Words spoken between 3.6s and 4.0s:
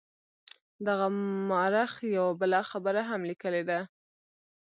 ده.